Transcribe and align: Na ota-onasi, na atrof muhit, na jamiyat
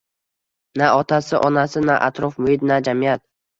Na 0.81 0.87
ota-onasi, 1.01 1.79
na 1.91 1.95
atrof 2.09 2.33
muhit, 2.43 2.61
na 2.69 2.81
jamiyat 2.89 3.21